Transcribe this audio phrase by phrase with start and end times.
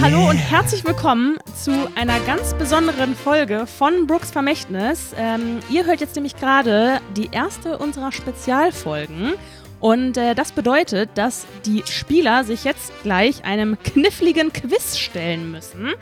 [0.00, 5.14] Hallo und herzlich willkommen zu einer ganz besonderen Folge von Brooks Vermächtnis.
[5.16, 9.34] Ähm, ihr hört jetzt nämlich gerade die erste unserer Spezialfolgen.
[9.80, 15.92] Und äh, das bedeutet, dass die Spieler sich jetzt gleich einem kniffligen Quiz stellen müssen.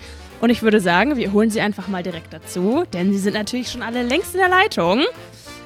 [0.41, 3.71] Und ich würde sagen, wir holen sie einfach mal direkt dazu, denn sie sind natürlich
[3.71, 5.03] schon alle längst in der Leitung.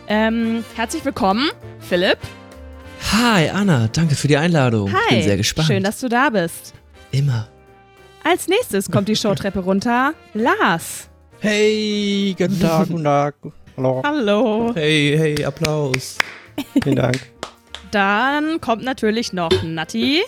[0.08, 1.48] Ähm, herzlich willkommen,
[1.80, 2.18] Philipp.
[3.12, 4.92] Hi, Anna, danke für die Einladung.
[4.92, 4.98] Hi.
[5.04, 5.68] Ich bin sehr gespannt.
[5.68, 6.74] Schön, dass du da bist.
[7.12, 7.48] Immer.
[8.28, 10.12] Als nächstes kommt die Showtreppe runter.
[10.34, 11.08] Lars.
[11.38, 13.36] Hey, guten Tag, guten Tag.
[13.76, 14.72] Hallo, Hallo.
[14.74, 16.18] Hey, hey, Applaus.
[16.82, 17.20] vielen Dank.
[17.92, 20.22] Dann kommt natürlich noch Natti.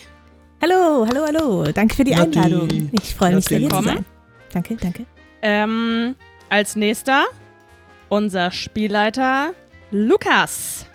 [0.63, 1.73] Hallo, hallo, hallo.
[1.73, 2.39] Danke für die Nati.
[2.39, 2.89] Einladung.
[2.93, 4.05] Ich freue mich sehr, hier zu sein.
[4.53, 5.05] Danke, danke.
[5.43, 6.15] Ähm,
[6.51, 7.25] als nächster
[8.09, 9.55] unser Spielleiter
[9.91, 10.87] Lukas.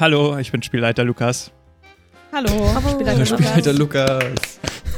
[0.00, 1.52] Hallo, ich bin Spielleiter Lukas.
[2.32, 2.90] Hallo, Hallo.
[2.94, 4.24] Spielleiter Spielleiter Lukas.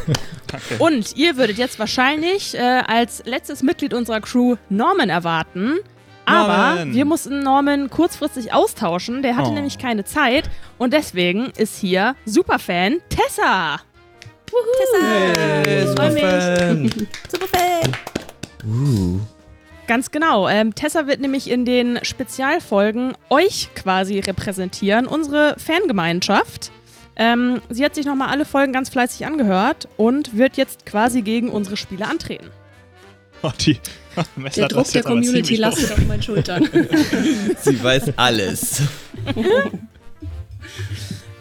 [0.06, 0.30] Lukas.
[0.78, 5.78] Und ihr würdet jetzt wahrscheinlich äh, als letztes Mitglied unserer Crew Norman erwarten.
[6.26, 6.94] Aber Norman.
[6.94, 9.22] wir mussten Norman kurzfristig austauschen.
[9.22, 9.52] Der hatte Oh.
[9.54, 10.48] nämlich keine Zeit.
[10.78, 13.80] Und deswegen ist hier Superfan Tessa.
[14.46, 15.06] Tessa,
[15.64, 16.22] Hey, ich freue mich.
[16.22, 17.08] Superfan.
[17.30, 17.92] Super Fan.
[18.66, 19.20] Uh.
[19.86, 20.48] Ganz genau.
[20.48, 26.70] Ähm, Tessa wird nämlich in den Spezialfolgen euch quasi repräsentieren, unsere Fangemeinschaft.
[27.16, 31.50] Ähm, sie hat sich nochmal alle Folgen ganz fleißig angehört und wird jetzt quasi gegen
[31.50, 32.50] unsere Spiele antreten.
[33.42, 33.74] Oh, die
[34.16, 36.68] Der Messlatte Druck der Community lastet auf meinen Schultern.
[37.60, 38.82] Sie weiß alles.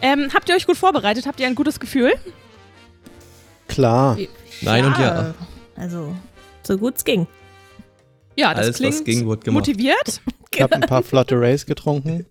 [0.02, 1.26] Ähm, habt ihr euch gut vorbereitet?
[1.26, 2.14] Habt ihr ein gutes Gefühl?
[3.68, 4.16] Klar.
[4.62, 5.34] Nein und ja.
[5.76, 6.14] Also,
[6.62, 7.26] so gut es ging.
[8.34, 9.66] Ja, das Alles, klingt was ging, wurde gemacht.
[9.66, 10.22] motiviert.
[10.54, 12.24] Ich habe ein paar flotte Rays getrunken.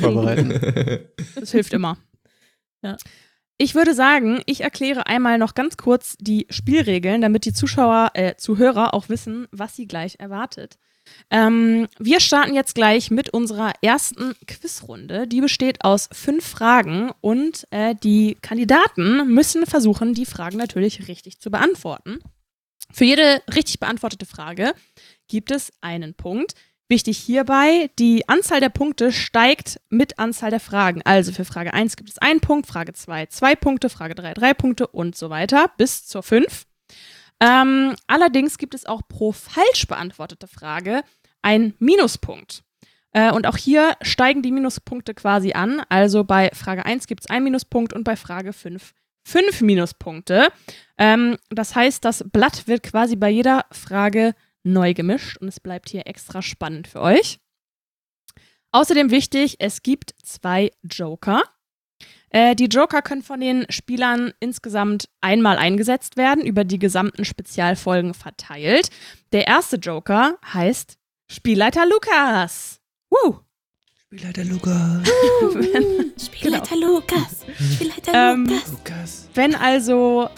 [0.00, 0.60] Vorbereiten.
[1.34, 1.96] Das hilft immer.
[2.82, 2.96] Ja.
[3.58, 8.34] Ich würde sagen, ich erkläre einmal noch ganz kurz die Spielregeln, damit die Zuschauer, äh,
[8.36, 10.78] Zuhörer auch wissen, was sie gleich erwartet.
[11.30, 15.26] Ähm, wir starten jetzt gleich mit unserer ersten Quizrunde.
[15.26, 21.40] Die besteht aus fünf Fragen und äh, die Kandidaten müssen versuchen, die Fragen natürlich richtig
[21.40, 22.18] zu beantworten.
[22.92, 24.74] Für jede richtig beantwortete Frage
[25.28, 26.54] gibt es einen Punkt.
[26.92, 31.00] Wichtig hierbei, die Anzahl der Punkte steigt mit Anzahl der Fragen.
[31.06, 34.52] Also für Frage 1 gibt es einen Punkt, Frage 2 zwei Punkte, Frage 3 drei
[34.52, 36.66] Punkte und so weiter bis zur 5.
[37.40, 41.02] Ähm, allerdings gibt es auch pro falsch beantwortete Frage
[41.40, 42.62] einen Minuspunkt.
[43.12, 45.80] Äh, und auch hier steigen die Minuspunkte quasi an.
[45.88, 48.92] Also bei Frage 1 gibt es einen Minuspunkt und bei Frage 5
[49.24, 50.48] fünf Minuspunkte.
[50.98, 55.88] Ähm, das heißt, das Blatt wird quasi bei jeder Frage neu gemischt und es bleibt
[55.88, 57.38] hier extra spannend für euch.
[58.72, 61.42] Außerdem wichtig, es gibt zwei Joker.
[62.30, 68.14] Äh, die Joker können von den Spielern insgesamt einmal eingesetzt werden, über die gesamten Spezialfolgen
[68.14, 68.88] verteilt.
[69.32, 70.96] Der erste Joker heißt
[71.30, 72.80] Spielleiter Lukas.
[73.10, 73.40] Woo!
[74.00, 75.08] Spielleiter Lukas.
[76.26, 77.46] Spielleiter Lukas.
[77.74, 78.70] Spielleiter Ähm, Lukas.
[78.70, 79.28] Lukas.
[79.34, 80.30] Wenn also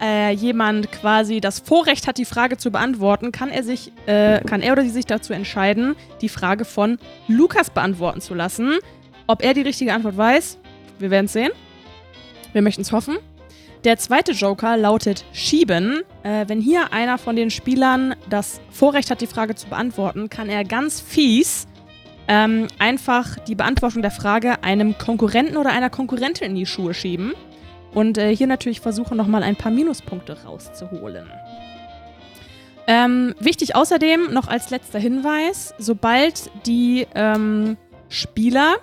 [0.00, 4.62] äh, jemand quasi das Vorrecht hat, die Frage zu beantworten, kann er sich, äh, kann
[4.62, 8.78] er oder sie sich dazu entscheiden, die Frage von Lukas beantworten zu lassen.
[9.26, 10.58] Ob er die richtige Antwort weiß,
[10.98, 11.52] wir werden es sehen.
[12.52, 13.18] Wir möchten es hoffen.
[13.84, 16.02] Der zweite Joker lautet Schieben.
[16.22, 20.48] Äh, wenn hier einer von den Spielern das Vorrecht hat, die Frage zu beantworten, kann
[20.48, 21.66] er ganz fies
[22.28, 27.32] ähm, einfach die Beantwortung der Frage einem Konkurrenten oder einer Konkurrentin in die Schuhe schieben.
[27.92, 31.28] Und äh, hier natürlich versuchen, nochmal ein paar Minuspunkte rauszuholen.
[32.86, 37.76] Ähm, wichtig außerdem noch als letzter Hinweis, sobald die ähm,
[38.08, 38.76] Spieler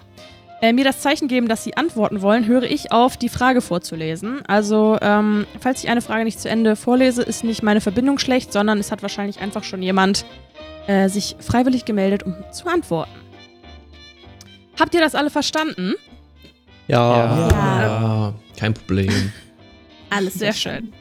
[0.61, 4.41] äh, mir das Zeichen geben, dass sie antworten wollen, höre ich auf, die Frage vorzulesen.
[4.47, 8.53] Also, ähm, falls ich eine Frage nicht zu Ende vorlese, ist nicht meine Verbindung schlecht,
[8.53, 10.25] sondern es hat wahrscheinlich einfach schon jemand
[10.87, 13.11] äh, sich freiwillig gemeldet, um zu antworten.
[14.79, 15.93] Habt ihr das alle verstanden?
[16.87, 17.49] Ja.
[17.49, 18.33] Ja.
[18.57, 19.31] Kein Problem.
[20.09, 20.91] Alles Sehr schön.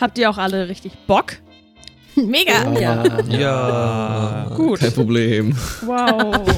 [0.00, 1.34] Habt ihr auch alle richtig Bock?
[2.16, 2.72] Mega.
[2.80, 3.20] Ja.
[3.28, 4.52] Ja.
[4.56, 4.80] Gut.
[4.80, 5.56] Kein Problem.
[5.82, 6.46] Wow.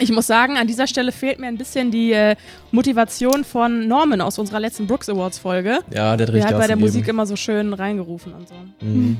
[0.00, 2.34] Ich muss sagen, an dieser Stelle fehlt mir ein bisschen die äh,
[2.72, 5.80] Motivation von Norman aus unserer letzten Brooks Awards Folge.
[5.94, 6.80] Ja, der hat Der hat bei der ausgegeben.
[6.80, 8.54] Musik immer so schön reingerufen und so.
[8.80, 9.18] Mhm.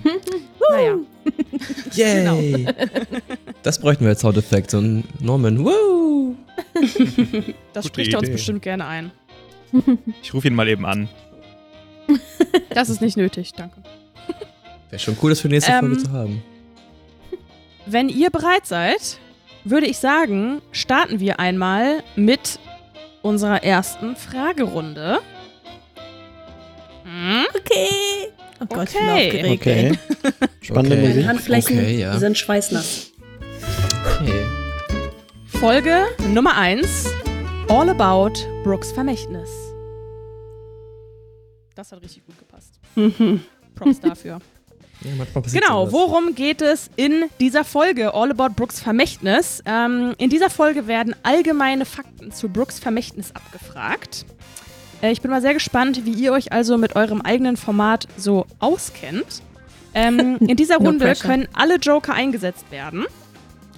[0.71, 0.97] Naja.
[1.93, 2.67] Yay.
[3.63, 4.71] Das bräuchten wir als Soundeffekt.
[4.71, 5.63] So ein Norman.
[5.63, 6.35] Woo.
[7.75, 8.37] Das Gute spricht er uns Idee.
[8.37, 9.11] bestimmt gerne ein.
[10.23, 11.09] Ich rufe ihn mal eben an.
[12.71, 13.83] Das ist nicht nötig, danke.
[14.91, 16.43] Wäre schon cool, das für die nächste Ähm, Folge zu haben.
[17.87, 19.19] Wenn ihr bereit seid,
[19.65, 22.59] würde ich sagen, starten wir einmal mit
[23.23, 25.19] unserer ersten Fragerunde.
[27.05, 27.45] Hm?
[27.57, 28.31] Okay.
[28.61, 29.57] Oh Gott, ich bin Okay.
[29.57, 29.61] aufgeregt.
[29.61, 30.49] Okay.
[30.63, 31.09] Spannende Okay.
[31.09, 31.27] Musik.
[31.27, 32.19] Handflächen Okay, ja.
[32.19, 33.11] sind schweißnass.
[34.21, 34.45] Okay.
[35.47, 37.07] Folge Nummer 1.
[37.69, 38.33] All About
[38.65, 39.49] Brooks Vermächtnis.
[41.75, 42.79] Das hat richtig gut gepasst.
[42.97, 43.43] Mhm.
[43.75, 44.41] Props dafür.
[45.03, 45.13] Ja,
[45.53, 49.63] Genau, worum geht es in dieser Folge All About Brooks Vermächtnis?
[49.65, 54.27] Ähm, in dieser Folge werden allgemeine Fakten zu Brooks Vermächtnis abgefragt.
[55.01, 58.45] Äh, ich bin mal sehr gespannt, wie ihr euch also mit eurem eigenen Format so
[58.59, 59.41] auskennt.
[59.95, 61.31] Ähm, in dieser No Runde pressure.
[61.31, 63.07] können alle Joker eingesetzt werden.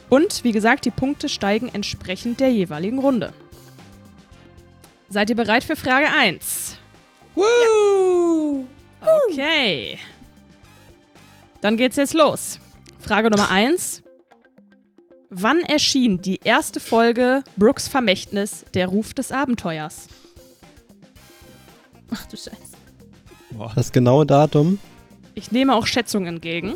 [0.08, 3.32] Und wie gesagt, die Punkte steigen entsprechend der jeweiligen Runde.
[5.08, 6.61] Seid ihr bereit für Frage 1?
[7.34, 8.64] Woo!
[9.30, 9.98] Okay.
[11.60, 12.58] Dann geht's jetzt los.
[13.00, 14.02] Frage Nummer 1.
[15.30, 20.08] Wann erschien die erste Folge Brooks Vermächtnis, der Ruf des Abenteuers?
[22.10, 22.50] Ach du Scheiße.
[23.50, 23.72] Boah.
[23.74, 24.78] Das genaue Datum.
[25.34, 26.74] Ich nehme auch Schätzungen entgegen.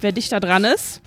[0.00, 1.00] Wer dichter dran ist,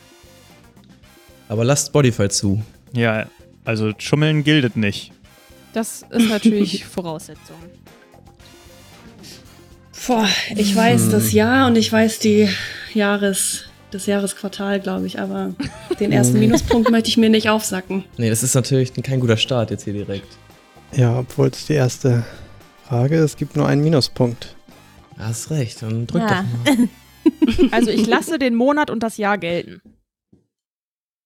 [1.50, 2.62] Aber lasst Spotify zu.
[2.94, 3.28] Ja,
[3.66, 5.12] also Schummeln giltet nicht.
[5.74, 7.58] das ist natürlich Voraussetzung.
[10.06, 11.12] Boah, ich weiß Hm.
[11.12, 12.48] das Jahr und ich weiß die
[12.94, 15.54] Jahres, das Jahresquartal, glaube ich, aber
[16.00, 16.42] den ersten Hm.
[16.42, 18.04] Minuspunkt möchte ich mir nicht aufsacken.
[18.18, 20.28] Nee, das ist natürlich kein guter Start jetzt hier direkt.
[20.94, 22.26] Ja, obwohl es die erste
[22.88, 24.56] Frage ist, es gibt nur einen Minuspunkt.
[25.18, 26.44] Hast recht, dann drück Ja.
[26.66, 26.88] doch mal.
[27.72, 29.82] Also ich lasse den Monat und das Jahr gelten.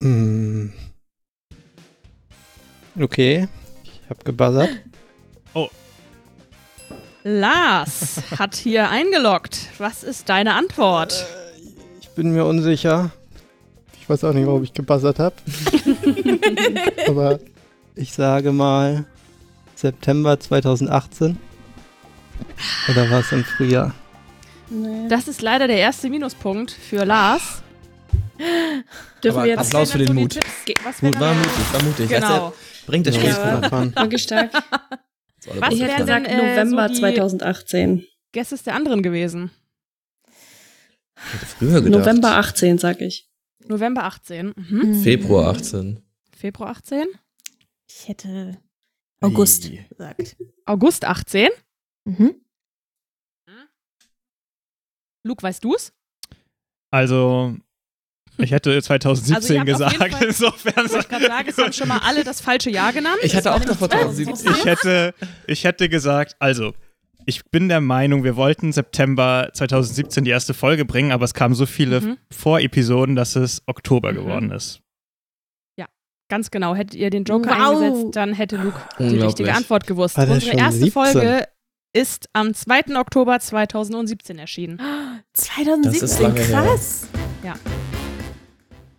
[0.02, 0.74] Hm.
[3.00, 3.48] Okay,
[3.84, 4.70] ich habe gebuzzert.
[7.24, 9.68] Lars hat hier eingeloggt.
[9.78, 11.26] Was ist deine Antwort?
[12.02, 13.12] Ich bin mir unsicher.
[14.00, 15.36] Ich weiß auch nicht, warum ich gebuzzert habe.
[17.08, 17.40] Aber
[17.96, 19.06] ich sage mal
[19.76, 21.38] September 2018.
[22.90, 23.94] Oder war es im Frühjahr?
[24.70, 25.08] Nee.
[25.10, 27.62] Das ist leider der erste Minuspunkt für Lars.
[29.24, 30.40] Dürfen Aber wir jetzt Applaus für den Mut.
[30.84, 32.10] Was Mut, war mutig, war mutig.
[32.10, 32.54] Genau.
[32.88, 34.52] Bringt das Spiel Ja, wirklich stark?
[35.46, 38.06] Was Ich hätte denn, gesagt äh, November so die- 2018.
[38.34, 39.52] Guesses der anderen gewesen.
[40.28, 42.00] Ich hätte früher gedacht.
[42.00, 43.30] November 18, sag ich.
[43.68, 44.54] November 18.
[44.56, 44.82] Mhm.
[44.82, 45.04] Hm.
[45.04, 46.02] Februar 18.
[46.36, 47.06] Februar 18.
[47.90, 48.58] Ich hätte
[49.22, 50.38] August gesagt.
[50.66, 51.50] August 18.
[52.06, 52.36] Mhm.
[55.24, 55.94] Luke, weißt du's?
[56.92, 57.56] Also,
[58.38, 60.14] ich hätte 2017 Also, ihr habt auf jeden gesagt.
[60.14, 60.86] Fall- Insofern.
[60.86, 63.18] Ich wollte gerade sagen, es haben schon mal alle das falsche Jahr genannt.
[63.24, 64.52] Ich hatte war auch davor nämlich 2017.
[64.54, 65.14] Ich hätte,
[65.48, 66.74] ich hätte gesagt, also,
[67.26, 71.54] ich bin der Meinung, wir wollten September 2017 die erste Folge bringen, aber es kamen
[71.54, 72.18] so viele Mhm.
[72.32, 74.16] Vorepisoden, dass es Oktober Mhm.
[74.16, 74.80] geworden ist.
[76.30, 76.76] Ganz genau.
[76.76, 77.82] Hättet ihr den Joker Wow.
[77.82, 80.18] eingesetzt, dann hätte Luke die richtige Antwort gewusst.
[80.18, 80.92] Unsere erste 17?
[80.94, 81.46] Folge
[81.92, 82.96] ist am 2.
[82.98, 84.78] Oktober 2017 erschienen.
[84.78, 86.64] Das ist 2017, lange her.
[86.64, 87.08] krass.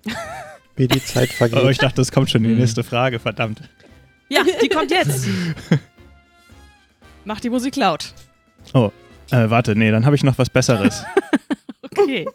[0.76, 1.70] Wie die Zeit Oh, vergeht.
[1.70, 2.58] ich dachte, es kommt schon die Mhm.
[2.58, 3.60] nächste Frage, verdammt.
[4.28, 5.26] Ja, die kommt jetzt.
[7.24, 8.14] Mach die Musik laut.
[8.74, 8.90] Äh,
[9.50, 11.04] warte, nee, dann habe ich noch was Besseres.
[11.94, 12.26] Okay.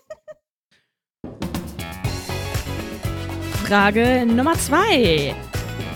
[3.66, 5.34] Frage Nummer zwei.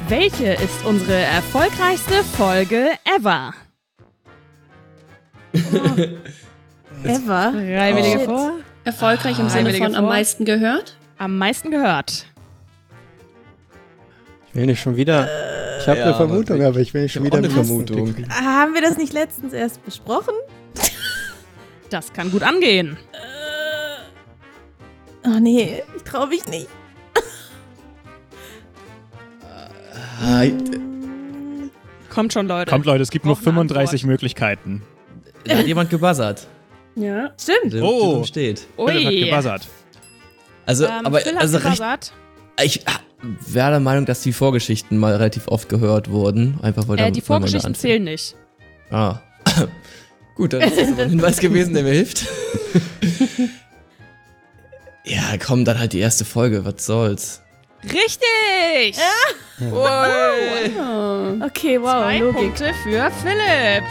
[0.07, 3.53] Welche ist unsere erfolgreichste Folge ever?
[7.03, 7.51] Ever.
[7.53, 8.25] Freiwillige Shit.
[8.25, 8.53] vor.
[8.83, 10.97] Erfolgreich im Ah, Sinne von am meisten gehört?
[11.21, 12.25] Am meisten gehört.
[14.49, 15.29] Ich will nicht schon wieder.
[15.79, 18.07] Ich habe Ja, eine Vermutung, aber aber ich will nicht Ich schon wieder eine Vermutung.
[18.07, 18.27] Vermutung.
[18.31, 20.33] Haben wir das nicht letztens erst besprochen?
[21.91, 22.97] Das kann gut angehen.
[25.25, 26.67] Oh nee, ich traue mich nicht.
[30.23, 30.45] Ah,
[32.09, 32.69] Kommt schon, Leute.
[32.69, 34.81] Kommt, Leute, es gibt nur Braucht eine 35 Möglichkeiten.
[35.43, 36.47] Da hat jemand gebuzzert.
[36.95, 37.31] Ja.
[37.39, 37.75] Stimmt.
[37.81, 38.19] Oh.
[38.19, 38.23] oh.
[38.23, 38.65] steht.
[38.75, 39.19] Philipp hat Ui.
[39.19, 39.67] gebuzzert.
[40.65, 42.13] Also, Ähm, aber Phil also recht,
[42.63, 42.83] ich
[43.47, 46.59] wäre der Meinung, dass die Vorgeschichten mal relativ oft gehört wurden.
[46.61, 48.35] Einfach weil Äh, dann- die da Vorgeschichten zählen nicht.
[48.89, 49.19] Ah.
[50.35, 52.25] Gut, dann ist das aber ein Hinweis gewesen, der mir hilft.
[55.05, 57.41] ja, komm, dann halt die erste Folge, was soll's.
[57.83, 58.97] Richtig!
[59.59, 59.71] Ui.
[59.71, 62.35] Oh, Okay, wow, Zwei Logik.
[62.37, 63.83] Punkte für Philipp.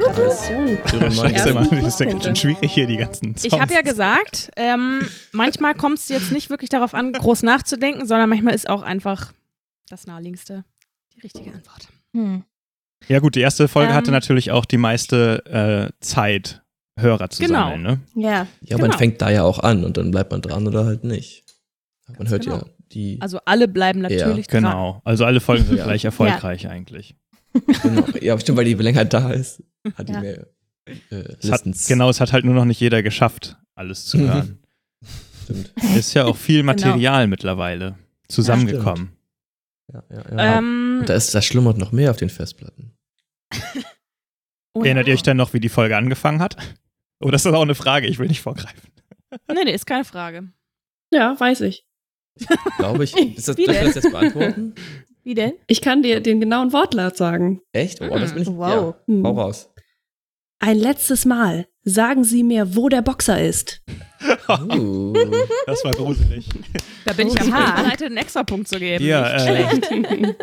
[0.00, 3.44] Scheiße, Ja, Mann, das ist ja ganz schön schwierig hier, die ganzen Songs.
[3.44, 5.00] Ich habe ja gesagt, ähm,
[5.32, 9.32] manchmal kommt es jetzt nicht wirklich darauf an, groß nachzudenken, sondern manchmal ist auch einfach
[9.88, 10.64] das Naheliegendste
[11.14, 11.88] die richtige Antwort.
[12.14, 12.44] Hm.
[13.08, 16.62] Ja gut, die erste Folge Ähm, hatte natürlich auch die meiste äh, Zeit,
[16.98, 17.70] Hörer zu Genau.
[17.70, 18.00] sammeln, ne?
[18.14, 18.46] Ja.
[18.60, 18.98] Ja, man Genau.
[18.98, 21.44] fängt da ja auch an und dann bleibt man dran oder halt nicht.
[22.06, 22.56] Man Ganz hört genau.
[22.58, 23.18] ja die.
[23.20, 24.64] Also alle bleiben natürlich dran.
[24.64, 25.00] Genau.
[25.04, 25.84] Also alle Folgen sind Ja.
[25.84, 27.16] gleich erfolgreich eigentlich.
[27.82, 28.06] Genau.
[28.20, 29.62] Ja, stimmt, weil die länger da ist.
[29.94, 30.20] Hat die Ja.
[30.20, 30.46] mehr.
[31.10, 34.58] äh, Es hat, genau, es hat halt nur noch nicht jeder geschafft, alles zu hören.
[35.44, 35.72] Stimmt.
[35.96, 39.10] Ist ja auch viel Material mittlerweile zusammengekommen.
[39.92, 40.58] Ja, ja, ja.
[40.58, 42.92] Ähm, Und da, ist, da schlummert noch mehr auf den Festplatten.
[44.74, 46.56] oh, Erinnert ihr euch denn noch, wie die Folge angefangen hat?
[47.20, 48.06] Oder ist das auch eine Frage?
[48.06, 48.90] Ich will nicht vorgreifen.
[49.48, 50.48] Nee, nee, ist keine Frage.
[51.12, 51.84] Ja, weiß ich.
[52.78, 53.14] Glaube ich.
[53.36, 54.74] Ist das, darf ich das jetzt beantworten?
[55.24, 55.52] Wie denn?
[55.68, 57.60] Ich kann dir den genauen Wortlaut sagen.
[57.72, 58.00] Echt?
[58.00, 58.48] Oh, das bin ich.
[58.48, 58.94] Wow.
[59.06, 59.26] Ja, Hm.
[59.26, 59.68] hau raus.
[60.58, 61.66] Ein letztes Mal.
[61.84, 63.82] Sagen Sie mir, wo der Boxer ist.
[64.48, 65.12] Uh.
[65.66, 66.48] Das war gruselig.
[67.04, 67.82] Da bin ich am Oha.
[67.82, 69.04] bereit, einen extra Punkt zu geben.
[69.04, 69.90] Ja, äh, schlecht.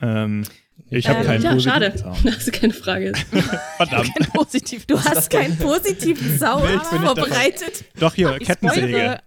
[0.00, 0.44] ähm,
[0.90, 1.98] ich habe Ähm, keinen ja, positiven schade.
[1.98, 2.16] Sound.
[2.24, 3.12] Das ist keine Frage.
[3.76, 4.12] Verdammt.
[4.14, 4.86] Kein positiv.
[4.86, 7.84] Du hast keinen positiven Sound vorbereitet.
[7.98, 8.86] Doch hier, Ich Kettensäge.
[8.88, 9.18] spoilere,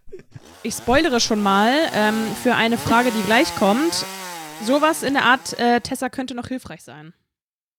[0.63, 4.05] ich spoilere schon mal ähm, für eine Frage, die gleich kommt.
[4.63, 7.13] Sowas in der Art, äh, Tessa könnte noch hilfreich sein.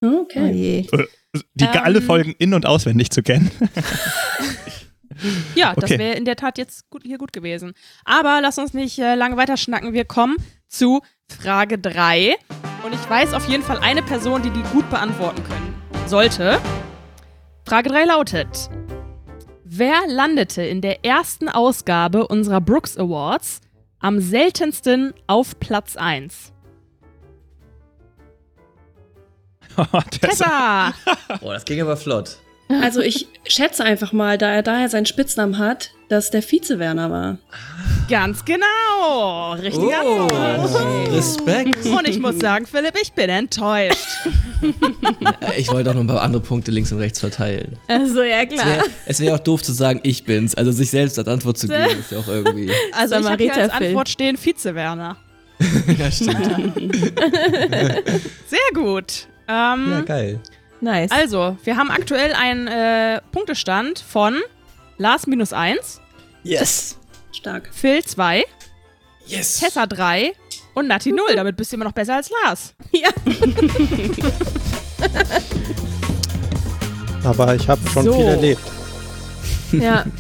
[0.03, 0.51] Oh Okay.
[0.53, 0.83] je.
[1.55, 3.51] Die Ähm, alle Folgen in- und auswendig zu kennen.
[5.55, 5.99] Ja, das Okay.
[5.99, 7.75] wäre in der Tat jetzt gut, hier gut gewesen.
[8.07, 9.93] Aber lass uns nicht äh, lange weiter schnacken.
[9.93, 12.37] Wir kommen zu Frage 3.
[12.87, 15.75] Und ich weiß auf jeden Fall eine Person, die die gut beantworten können
[16.07, 16.59] sollte.
[17.67, 18.71] Frage 3 lautet:
[19.65, 23.61] Wer landete in der ersten Ausgabe unserer Brooks Awards
[23.99, 26.55] am seltensten auf Platz 1?
[30.21, 30.93] Tessa.
[31.41, 32.37] Oh, das ging aber flott.
[32.83, 37.39] Also ich schätze einfach mal, da er daher seinen Spitznamen hat, dass der Vize-Werner war.
[38.09, 39.53] Ganz genau!
[39.55, 41.13] Richtiger Oh, Antwort.
[41.13, 41.85] Respekt.
[41.87, 44.07] Und ich muss sagen, Philipp, ich bin enttäuscht.
[45.57, 47.77] Ich wollte auch noch ein paar andere Punkte links und rechts verteilen.
[47.89, 48.67] Also, ja Es klar.
[48.69, 50.55] wäre wär auch doof zu sagen, ich bin's.
[50.55, 52.71] Also sich selbst als Antwort zu geben, ist ja auch irgendwie.
[52.93, 53.73] Also ich habe hier als.
[53.73, 55.17] Antwort stehen Vize-Werner.
[55.99, 56.75] ja, stimmt.
[58.47, 59.27] Sehr gut.
[59.51, 60.41] Ähm, Ja, geil.
[60.81, 61.11] Nice.
[61.11, 64.37] also, wir haben aktuell einen äh, Punktestand von
[64.99, 66.01] Lars minus 1,
[66.43, 66.99] Yes.
[67.33, 67.69] Stark.
[67.73, 68.45] Phil 2,
[69.27, 69.61] Yes.
[69.61, 70.33] Tessa 3
[70.75, 71.37] und Nati 0.
[71.37, 72.75] Damit bist du immer noch besser als Lars.
[72.93, 73.11] ja.
[77.25, 78.15] Aber ich habe schon So.
[78.15, 78.63] viel erlebt.
[79.73, 80.05] ja.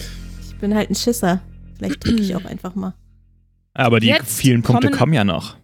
[0.48, 1.40] Ich bin halt ein Schisser.
[1.78, 2.92] Vielleicht drücke ich auch einfach mal.
[3.72, 5.56] Aber die Jetzt vielen Punkte kommen- kommen ja noch.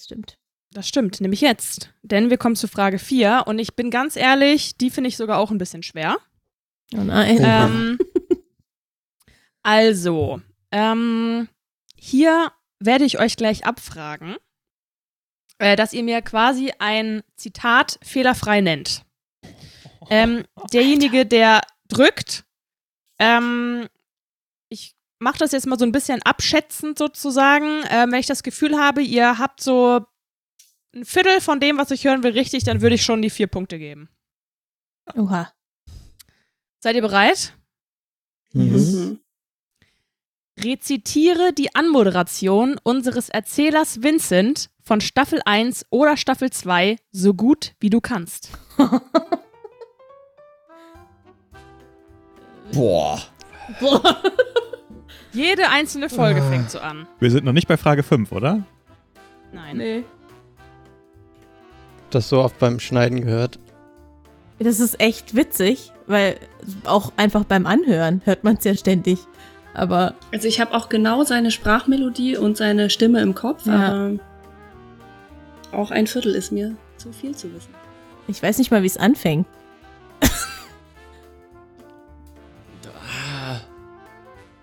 [0.00, 0.37] Stimmt.
[0.72, 1.92] Das stimmt, nämlich jetzt.
[2.02, 5.38] Denn wir kommen zu Frage 4 und ich bin ganz ehrlich, die finde ich sogar
[5.38, 6.18] auch ein bisschen schwer.
[6.94, 7.38] Oh nein.
[7.40, 7.98] Ähm,
[9.62, 11.48] also, ähm,
[11.96, 14.36] hier werde ich euch gleich abfragen,
[15.58, 19.04] äh, dass ihr mir quasi ein Zitat fehlerfrei nennt.
[20.10, 22.44] Ähm, derjenige, der drückt,
[23.18, 23.88] ähm,
[24.68, 27.82] ich mache das jetzt mal so ein bisschen abschätzend sozusagen.
[27.90, 30.06] Ähm, wenn ich das Gefühl habe, ihr habt so
[31.00, 33.46] ein Viertel von dem, was ich hören will, richtig, dann würde ich schon die vier
[33.46, 34.08] Punkte geben.
[35.14, 35.52] Oha.
[36.80, 37.52] Seid ihr bereit?
[38.52, 38.72] Mhm.
[38.72, 39.20] Mhm.
[40.62, 47.90] Rezitiere die Anmoderation unseres Erzählers Vincent von Staffel 1 oder Staffel 2 so gut wie
[47.90, 48.50] du kannst.
[52.72, 53.20] Boah.
[53.80, 54.22] Boah.
[55.32, 56.50] Jede einzelne Folge Ah.
[56.50, 57.06] fängt so an.
[57.20, 58.64] Wir sind noch nicht bei Frage 5, oder?
[59.52, 59.76] Nein.
[59.76, 60.04] Nee.
[62.10, 63.58] Das so oft beim Schneiden gehört.
[64.58, 66.36] Das ist echt witzig, weil
[66.84, 69.18] auch einfach beim Anhören hört man es ja ständig.
[69.74, 73.74] Aber Also ich habe auch genau seine Sprachmelodie und seine Stimme im Kopf, Ja.
[73.74, 74.10] aber
[75.72, 77.72] auch ein Viertel ist mir zu viel zu wissen.
[78.26, 79.46] ich weiß nicht mal, wie es anfängt.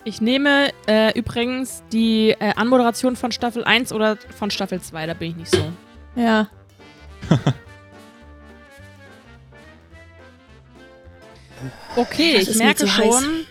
[0.04, 5.14] Ich nehme äh, übrigens die äh, Anmoderation von Staffel 1 oder von Staffel 2, da
[5.16, 5.64] bin ich nicht so.
[6.16, 6.48] Ja.
[11.96, 13.46] Okay, Das ich merke schon.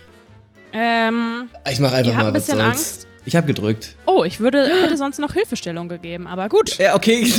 [0.71, 2.67] Ähm, ich mach einfach mal ein was bisschen soll's.
[2.77, 3.07] Angst.
[3.25, 3.95] Ich habe gedrückt.
[4.05, 6.77] Oh, ich würde, hätte sonst noch Hilfestellung gegeben, aber gut.
[6.77, 7.25] Ja, okay.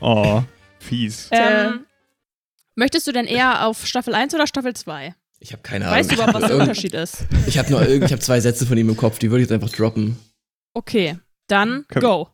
[0.00, 0.42] Oh,
[0.78, 1.28] fies.
[1.32, 1.84] Ähm,
[2.76, 5.14] möchtest du denn eher auf Staffel 1 oder Staffel 2?
[5.40, 5.98] Ich habe keine Ahnung.
[5.98, 7.26] Weißt du überhaupt, was der Unterschied ist?
[7.46, 9.54] Ich habe nur ich habe zwei Sätze von ihm im Kopf, die würde ich jetzt
[9.54, 10.16] einfach droppen.
[10.74, 12.28] Okay, dann Können- go.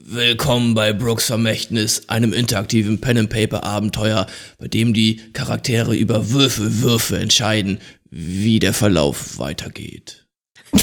[0.00, 4.26] Willkommen bei Brooks Vermächtnis, einem interaktiven Pen-and-Paper-Abenteuer,
[4.58, 7.78] bei dem die Charaktere über Würfel, Würfe entscheiden,
[8.10, 10.26] wie der Verlauf weitergeht.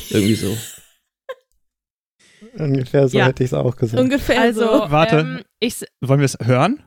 [0.09, 0.57] Irgendwie so.
[2.57, 3.25] Ungefähr so Ja.
[3.27, 4.01] hätte ich es auch gesagt.
[4.01, 4.91] Ungefähr Also, so.
[4.91, 5.19] Warte.
[5.19, 6.83] Ähm, ich, Wollen wir es hören?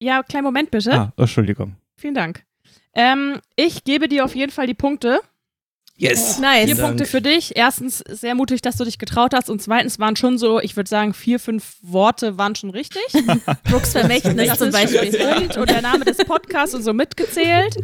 [0.00, 0.92] ja, kleinen Moment bitte.
[0.92, 1.76] Ah, Entschuldigung.
[2.00, 2.44] Vielen Dank.
[2.94, 5.20] Ähm, ich gebe dir auf jeden Fall die Punkte.
[6.00, 6.38] Yes.
[6.38, 6.66] Nice.
[6.66, 7.56] Vier Punkte für dich.
[7.56, 9.50] Erstens, sehr mutig, dass du dich getraut hast.
[9.50, 13.02] Und zweitens waren schon so, ich würde sagen, vier, fünf Worte waren schon richtig.
[13.64, 15.10] Brooks Vermächtnis zum Beispiel.
[15.10, 17.76] Punkt und der Name des Podcasts und so mitgezählt.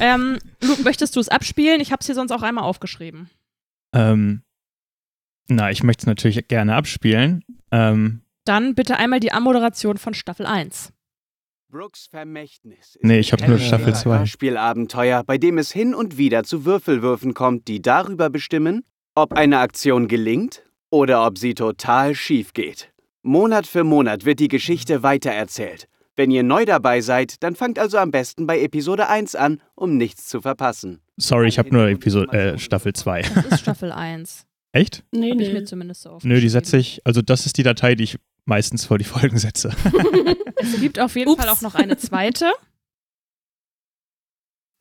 [0.00, 1.82] Ähm, Luke, möchtest du es abspielen?
[1.82, 3.28] Ich habe es hier sonst auch einmal aufgeschrieben.
[3.92, 4.42] Ähm,
[5.48, 7.44] na, ich möchte es natürlich gerne abspielen.
[7.70, 10.92] Ähm, Dann bitte einmal die Anmoderation von Staffel 1.
[11.70, 12.96] Brooks Vermächtnis.
[12.96, 14.26] ist Nee, ich hab nur ein Staffel zwei.
[14.26, 18.82] Spielabenteuer, bei dem es hin und wieder zu Würfelwürfen kommt, die darüber bestimmen,
[19.14, 22.92] ob eine Aktion gelingt oder ob sie total schief geht.
[23.22, 25.86] Monat für Monat wird die Geschichte weitererzählt.
[26.16, 29.96] Wenn ihr neu dabei seid, dann fangt also am besten bei Episode 1 an, um
[29.96, 31.00] nichts zu verpassen.
[31.18, 33.22] sorry, ich habe nur Episode, äh, Staffel 2.
[33.22, 34.44] Das ist Staffel 1.
[34.72, 35.04] Echt?
[35.12, 35.64] Nee, Habe ich mir nee.
[35.64, 38.98] zumindest so Nö, die setze ich, also das ist die Datei, die ich meistens vor
[38.98, 39.70] die Folgen setze.
[40.62, 41.42] Es gibt auf jeden Ups.
[41.42, 42.52] Fall auch noch eine zweite.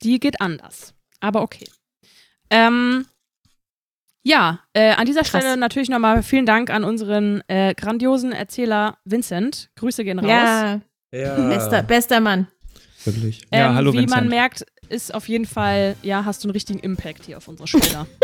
[0.03, 0.93] Die geht anders.
[1.21, 1.65] Aber okay.
[2.49, 3.05] Ähm,
[4.23, 5.29] ja, äh, an dieser Krass.
[5.29, 9.69] Stelle natürlich nochmal vielen Dank an unseren äh, grandiosen Erzähler Vincent.
[9.77, 10.27] Grüße gehen raus.
[10.29, 10.81] Ja,
[11.13, 11.47] Ja.
[11.47, 12.47] bester, bester Mann.
[13.05, 13.41] Wirklich.
[13.53, 14.21] Ja, Ähm, hallo, Wie Vincent.
[14.21, 17.67] man merkt, ist auf jeden Fall, ja, hast du einen richtigen Impact hier auf unsere
[17.67, 18.05] Schulter.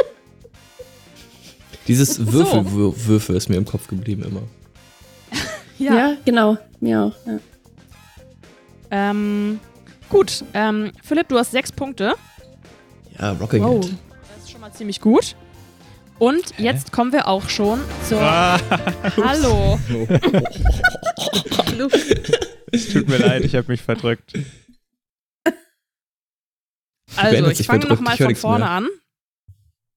[1.88, 2.34] Dieses So.
[2.34, 4.42] Würfelwürfe ist mir im Kopf geblieben immer.
[5.78, 6.16] Ja.
[6.26, 6.58] genau.
[6.80, 7.16] Mir auch.
[7.26, 7.40] Ja.
[8.92, 9.60] Ähm,
[10.10, 12.16] gut, ähm, Philipp, du hast sechs Punkte.
[13.20, 13.86] Ja, Rocking Wow.
[13.86, 13.94] It.
[14.36, 15.36] Das ist schon mal ziemlich gut.
[16.18, 18.22] Und jetzt kommen wir auch schon zur.
[18.22, 18.58] Ah,
[19.18, 19.78] Hallo.
[22.72, 24.34] es tut mir leid, ich habe mich verdrückt.
[27.18, 28.72] Also, ich fange nochmal von vorne mehr.
[28.72, 28.88] an.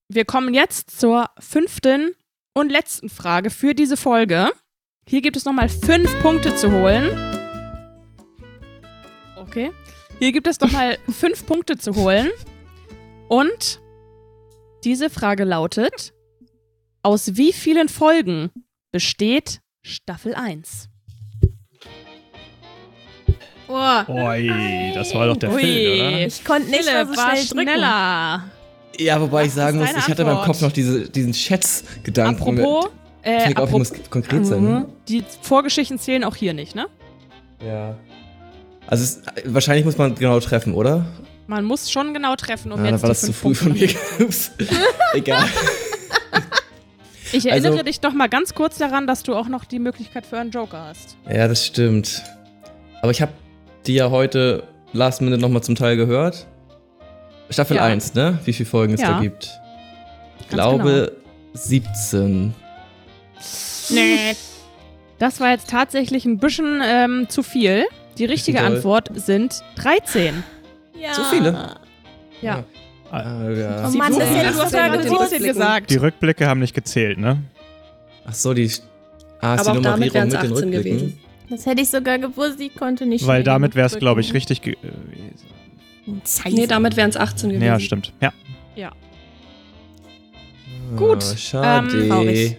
[0.09, 2.15] Wir kommen jetzt zur fünften
[2.55, 4.51] und letzten Frage für diese Folge.
[5.09, 7.09] Hier gibt es nochmal fünf Punkte zu holen.
[9.37, 9.71] Okay.
[10.19, 12.29] Hier gibt es nochmal fünf Punkte zu holen.
[13.29, 13.81] Und
[14.85, 16.13] diese Frage lautet:
[17.03, 18.51] Aus wie vielen Folgen
[18.93, 20.91] besteht Staffel 1?
[23.67, 24.05] Boah.
[24.09, 25.61] Oi, das war doch der Ui.
[25.63, 26.27] Film, oder?
[26.27, 28.45] Ich konnte nicht Philipp so war schnell schneller.
[28.99, 30.47] Ja, wobei ich Was sagen muss, ich hatte in meinem Antwort?
[30.47, 32.61] Kopf noch diese, diesen Schätzgedanken.
[32.61, 34.63] Apropos, ich äh, denke auch, ich muss konkret sein.
[34.65, 34.87] Ne?
[35.09, 36.87] die Vorgeschichten zählen auch hier nicht, ne?
[37.65, 37.97] Ja.
[38.87, 41.07] Also es, wahrscheinlich muss man genau treffen, oder?
[41.47, 44.19] Man muss schon genau treffen, um ah, jetzt dann war das zu früh Punkte von
[44.19, 44.29] mir.
[45.15, 45.45] Egal.
[47.33, 50.25] Ich erinnere Also- dich doch mal ganz kurz daran, dass du auch noch die Möglichkeit
[50.25, 51.19] für einen Joker hast.
[51.31, 52.23] Ja, das stimmt.
[53.03, 53.33] Aber ich habe
[53.87, 54.63] die ja heute
[54.95, 56.47] Last Minute nochmal zum Teil gehört.
[57.51, 57.85] Staffel Ja.
[57.85, 58.39] 1, ne?
[58.47, 59.13] Wie viele Folgen es Ja.
[59.13, 59.51] da gibt.
[60.41, 61.17] Ich Ganz glaube
[61.53, 62.55] 17.
[63.91, 64.35] Nee.
[65.19, 67.87] Das war jetzt tatsächlich ein bisschen ähm, zu viel.
[68.19, 68.67] Die richtige doll.
[68.77, 70.43] Antwort sind 13.
[71.01, 71.15] Ja.
[71.15, 71.77] So viele?
[72.43, 72.65] Ja.
[73.11, 73.89] Ah, ja.
[73.89, 75.31] Oh Mann, das hätte du hast ja gerade gewusst.
[75.31, 75.91] 17 gesagt.
[75.91, 77.43] Die Rückblicke haben nicht gezählt, ne?
[78.27, 78.71] Ach so, die.
[79.41, 80.99] Ah, ist Aber die auch damit Nummerierung wären es mit den 18 Rückblicken.
[80.99, 81.21] gewesen.
[81.51, 84.61] Das hätte ich sogar gewusst, ich konnte nicht Weil damit wäre es, glaube ich, richtig
[84.61, 84.79] gewesen.
[86.51, 87.65] Nee, damit wären es 18 gewesen.
[87.65, 88.13] Ja, stimmt.
[88.21, 88.33] Ja.
[90.97, 91.89] Gut, Ah, schade.
[91.99, 92.57] ähm, traurig.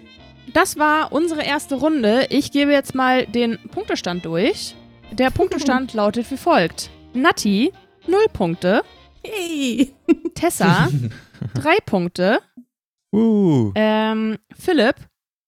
[0.54, 2.28] Das war unsere erste Runde.
[2.30, 4.76] Ich gebe jetzt mal den Punktestand durch.
[5.12, 6.90] Der Punktestand lautet wie folgt.
[7.14, 7.72] Natti,
[8.08, 8.84] 0 Punkte.
[9.24, 9.94] Hey.
[10.36, 10.90] Tessa,
[11.56, 12.40] 3 Punkte.
[13.12, 13.72] Uh.
[13.76, 14.96] Ähm, Philipp,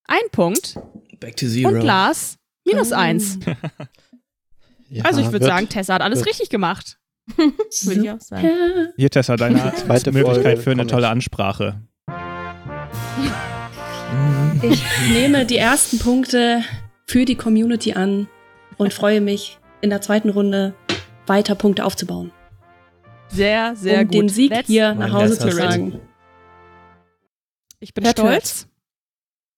[0.08, 0.80] 1 Punkt.
[1.20, 1.70] Back to Zero.
[1.70, 3.40] Und Lars, minus 1.
[4.94, 6.28] Ja, Also ich würde sagen, Tessa hat alles wird.
[6.28, 7.00] richtig gemacht.
[7.38, 8.90] Würde ich auch sagen.
[8.98, 11.12] Hier, Tessa, deine Zweite Möglichkeit für eine tolle ich.
[11.12, 11.82] Ansprache.
[14.64, 16.64] Ich nehme die ersten Punkte
[17.08, 18.28] für die Community an
[18.78, 20.76] und freue mich, in der zweiten Runde
[21.26, 22.32] weiter Punkte aufzubauen.
[23.30, 24.14] Sehr, sehr um gut.
[24.14, 26.00] den Sieg Let's hier nach Hause zu tragen.
[27.80, 28.68] Ich bin Hört, stolz.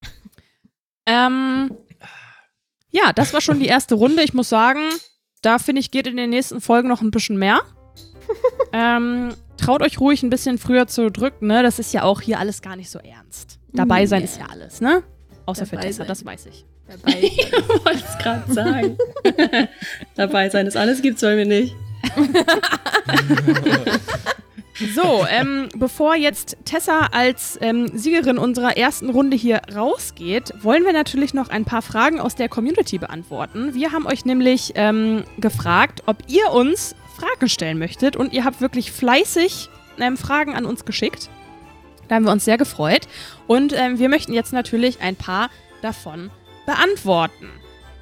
[1.06, 1.76] Ähm,
[2.92, 4.24] ja, das war schon die erste Runde.
[4.24, 4.80] Ich muss sagen,
[5.42, 7.60] da finde ich, geht in den nächsten Folgen noch ein bisschen mehr.
[8.72, 11.62] ähm, traut euch ruhig ein bisschen früher zu drücken, ne?
[11.62, 13.60] Das ist ja auch hier alles gar nicht so ernst.
[13.74, 14.26] Dabei sein Ja.
[14.26, 15.04] ist ja alles, ne?
[15.46, 16.08] Außer für Dabei Tessa, sein.
[16.08, 16.66] das weiß ich.
[16.88, 17.18] Dabei.
[17.22, 17.52] Ich
[17.86, 18.98] wollte es gerade sagen.
[20.16, 21.76] Dabei sein ist alles, gibt's bei mir nicht.
[24.96, 30.94] So, ähm, bevor jetzt Tessa als ähm, Siegerin unserer ersten Runde hier rausgeht, wollen wir
[30.94, 33.76] natürlich noch ein paar Fragen aus der Community beantworten.
[33.76, 38.62] Wir haben euch nämlich ähm, gefragt, ob ihr uns Fragen stellen möchtet und ihr habt
[38.62, 41.30] wirklich fleißig ähm, Fragen an uns geschickt.
[42.14, 43.08] Da haben wir uns sehr gefreut
[43.48, 45.50] und ähm, wir möchten jetzt natürlich ein paar
[45.82, 46.30] davon
[46.68, 47.50] beantworten.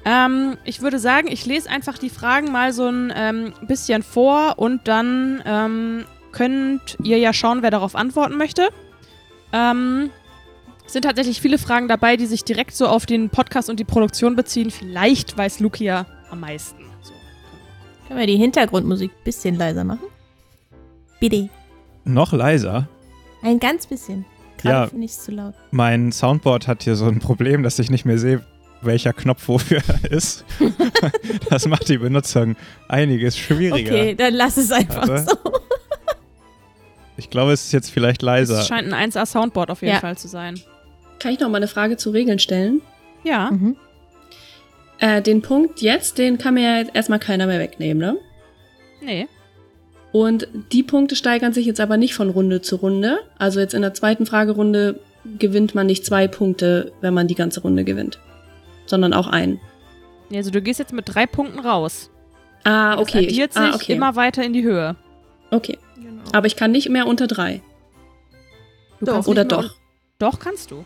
[0.04, 4.58] Ähm, ich würde sagen, ich lese einfach die Fragen mal so ein ähm, bisschen vor
[4.58, 8.68] und dann ähm, könnt ihr ja schauen, wer darauf antworten möchte.
[9.50, 10.10] Ähm,
[10.84, 13.84] es sind tatsächlich viele Fragen dabei, die sich direkt so auf den Podcast und die
[13.84, 14.70] Produktion beziehen.
[14.70, 16.84] Vielleicht weiß Luki ja am meisten.
[17.00, 17.14] So.
[18.08, 20.04] Können wir die Hintergrundmusik ein bisschen leiser machen?
[21.18, 21.48] Bitte.
[22.04, 22.90] Noch leiser.
[23.42, 24.24] Ein ganz bisschen.
[24.62, 24.70] Ja.
[24.70, 25.54] Gerade finde ich es zu laut.
[25.72, 28.44] Mein Soundboard hat hier so ein Problem, dass ich nicht mehr sehe,
[28.80, 30.44] welcher Knopf wofür ist.
[31.50, 32.56] das macht die Benutzung
[32.88, 33.92] einiges schwieriger.
[33.92, 35.24] Okay, dann lass es einfach Warte.
[35.28, 35.36] so.
[37.16, 38.60] Ich glaube, es ist jetzt vielleicht leiser.
[38.60, 40.00] Es scheint ein 1A Soundboard auf jeden Ja.
[40.00, 40.60] Fall zu sein.
[41.18, 42.80] Kann ich noch mal eine Frage zu Regeln stellen?
[43.22, 43.50] Ja.
[43.50, 43.76] Mhm.
[44.98, 48.16] Äh, den Punkt jetzt, den kann mir ja jetzt erstmal keiner mehr wegnehmen, ne?
[49.02, 49.28] Nee.
[50.12, 53.18] Und die Punkte steigern sich jetzt aber nicht von Runde zu Runde.
[53.38, 55.00] Also jetzt in der zweiten Fragerunde
[55.38, 58.18] gewinnt man nicht zwei Punkte, wenn man die ganze Runde gewinnt,
[58.86, 59.58] sondern auch einen.
[60.34, 62.10] Also du gehst jetzt mit drei Punkten raus.
[62.64, 63.26] Ah, Das okay.
[63.26, 63.92] addiert sich ah, okay.
[63.94, 64.96] immer weiter in die Höhe.
[65.50, 65.78] Okay.
[66.32, 67.62] Aber ich kann nicht mehr unter drei.
[69.00, 69.26] Du Doch.
[69.26, 69.74] Oder doch?
[70.18, 70.84] Doch, kannst du.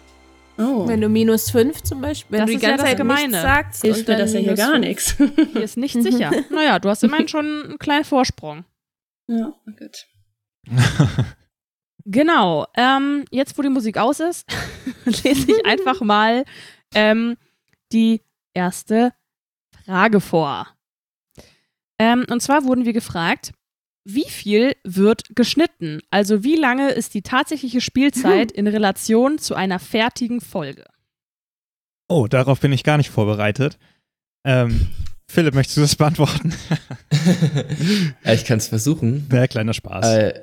[0.59, 0.89] Oh.
[0.89, 2.97] Wenn du minus 5 zum Beispiel, wenn Das du die ist ja ganze das Zeit
[2.99, 3.29] Gemeine.
[3.29, 3.83] nichts sagst.
[3.83, 4.87] Hilft mir das ja hier gar fünf.
[4.87, 5.17] nichts.
[5.53, 6.31] Hier ist nicht sicher.
[6.51, 8.65] naja, du hast immerhin schon einen kleinen Vorsprung.
[9.29, 10.07] Ja, gut.
[12.07, 12.67] Genau.
[12.77, 14.47] Ähm, jetzt, wo die Musik aus ist,
[15.05, 16.45] lese ich einfach mal
[16.95, 17.37] ähm,
[17.93, 18.23] die
[18.55, 19.13] erste
[19.85, 20.69] Frage vor.
[21.99, 23.53] Ähm, und zwar wurden wir gefragt,
[24.05, 26.01] wie viel wird geschnitten?
[26.11, 30.85] Also wie lange ist die tatsächliche Spielzeit in Relation zu einer fertigen Folge?
[32.09, 33.79] Oh, darauf bin ich gar nicht vorbereitet.
[34.45, 34.89] Ähm,
[35.29, 36.53] Philipp, möchtest du das beantworten?
[38.25, 39.27] ja, ich kann es versuchen.
[39.29, 40.07] Wäre kleiner Spaß.
[40.07, 40.41] Äh,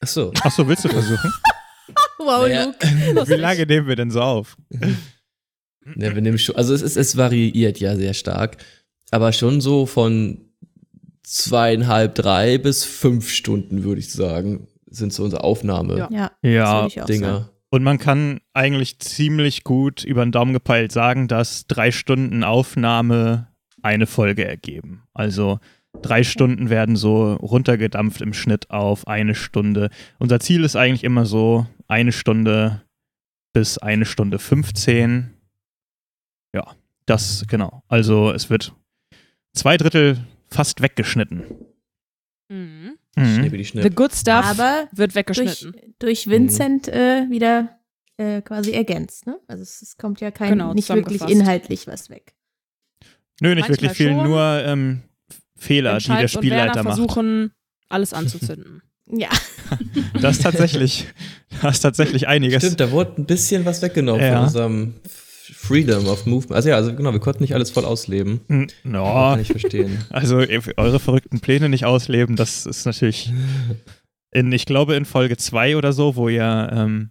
[0.00, 0.32] achso.
[0.42, 1.32] Achso, willst du versuchen?
[2.18, 3.28] Wow, Naja, Luke.
[3.28, 4.56] Wie lange nehmen wir denn so auf?
[5.96, 8.58] Ja, wir nehmen schon, also es, ist, es variiert ja sehr stark,
[9.10, 10.38] aber schon so von
[11.22, 16.10] zweieinhalb, drei bis fünf Stunden, würde ich sagen, sind so unsere Aufnahmedinger.
[16.12, 16.30] Ja.
[16.42, 17.48] Ja, Ja, sagen.
[17.70, 23.48] und man kann eigentlich ziemlich gut über den Daumen gepeilt sagen, dass drei Stunden Aufnahme
[23.82, 25.02] eine Folge ergeben.
[25.14, 25.60] Also
[26.02, 29.90] drei Stunden werden so runtergedampft im Schnitt auf eine Stunde.
[30.18, 32.82] Unser Ziel ist eigentlich immer so eine Stunde
[33.52, 35.34] bis eine Stunde 15.
[36.54, 36.74] Ja,
[37.06, 37.82] das genau.
[37.88, 38.72] Also es wird
[39.52, 41.44] zwei Drittel fast weggeschnitten.
[42.48, 42.96] Mhm.
[43.16, 43.50] Mhm.
[43.82, 45.94] The good stuff Aber wird durch, weggeschnitten.
[45.98, 47.80] durch Vincent äh, wieder
[48.16, 49.26] äh, quasi ergänzt.
[49.26, 49.38] Ne?
[49.48, 52.34] Also es, es kommt ja kein, Genau, nicht wirklich inhaltlich was weg.
[53.40, 54.24] Nö, nicht Manchmal wirklich viel, schon.
[54.24, 55.02] nur ähm,
[55.56, 56.96] Fehler, die der Schalz und Werner Spielleiter macht.
[56.96, 57.50] versuchen,
[57.88, 58.82] alles anzuzünden.
[59.06, 59.28] Ja.
[60.20, 61.06] Das ist tatsächlich,
[61.62, 62.62] das ist tatsächlich einiges.
[62.64, 64.34] Stimmt, da wurde ein bisschen was weggenommen Ja.
[64.38, 66.54] von unserem Freedom of Movement.
[66.56, 68.40] Also ja, also genau, wir konnten nicht alles voll ausleben.
[68.82, 70.04] No, Kann ich verstehen.
[70.10, 70.38] also
[70.76, 73.32] eure verrückten Pläne nicht ausleben, das ist natürlich
[74.32, 77.10] in, ich glaube in Folge 2 oder so, wo ihr, ähm,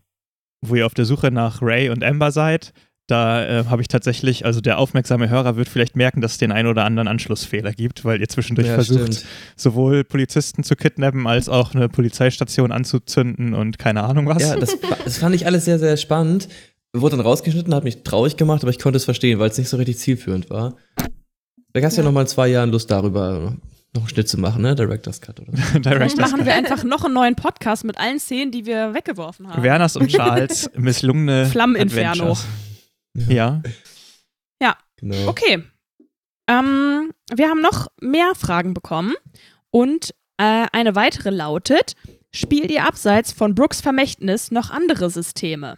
[0.62, 2.74] wo ihr auf der Suche nach Ray und Amber seid,
[3.10, 6.52] da äh, habe ich tatsächlich, also der aufmerksame Hörer wird vielleicht merken, dass es den
[6.52, 9.26] einen oder anderen Anschlussfehler gibt, weil ihr zwischendurch Ja, versucht, stimmt.
[9.56, 14.44] sowohl Polizisten zu kidnappen, als auch eine Polizeistation anzuzünden und keine Ahnung was.
[14.44, 16.50] Ja, das, das fand ich alles sehr, sehr spannend.
[16.94, 19.70] Wurde dann rausgeschnitten, hat mich traurig gemacht, aber ich konnte es verstehen, weil es nicht
[19.70, 20.76] so richtig zielführend war.
[21.74, 23.56] Da hast du ja, noch mal in zwei Jahren Lust darüber,
[23.94, 24.76] noch einen Schnitt zu machen, ne?
[24.76, 25.62] Director's Cut oder so.
[25.74, 29.48] Dann Director's machen wir einfach noch einen neuen Podcast mit allen Szenen, die wir weggeworfen
[29.48, 29.64] haben.
[29.64, 32.38] Werners und Charles misslungene Flammeninferno.
[33.16, 33.76] Adventures.
[34.62, 34.78] Ja.
[35.00, 35.30] Genau.
[35.30, 35.64] Okay.
[36.50, 39.14] Ähm, wir haben noch mehr Fragen bekommen
[39.72, 41.96] und äh, eine weitere lautet:
[42.32, 45.78] Spielt ihr abseits von Brooks Vermächtnis noch andere Systeme?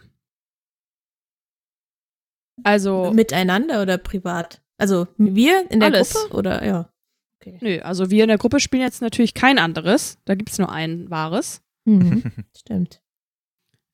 [2.64, 4.60] Also, Miteinander oder privat?
[4.78, 6.12] Also wir in der Alles.
[6.14, 6.88] Gruppe oder ja.
[7.36, 7.58] Okay.
[7.60, 10.18] nö, also wir in der Gruppe spielen jetzt natürlich kein anderes.
[10.24, 11.62] Da gibt es nur ein wahres.
[11.84, 12.24] Mhm.
[12.56, 13.00] Stimmt.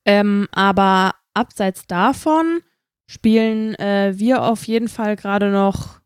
[0.07, 2.63] Ähm, aber abseits davon
[3.09, 5.99] spielen äh, wir auf jeden Fall gerade noch.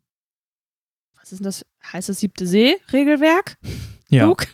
[1.21, 1.67] Was ist denn das?
[1.93, 3.59] Heißt das siebte See-Regelwerk?
[4.09, 4.25] ja.
[4.25, 4.47] Luke?